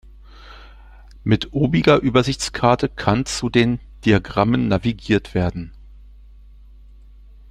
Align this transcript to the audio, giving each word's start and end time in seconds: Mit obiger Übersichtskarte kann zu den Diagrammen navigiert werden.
Mit 1.23 1.53
obiger 1.53 1.99
Übersichtskarte 1.99 2.89
kann 2.89 3.27
zu 3.27 3.49
den 3.51 3.79
Diagrammen 4.03 4.67
navigiert 4.67 5.35
werden. 5.35 5.73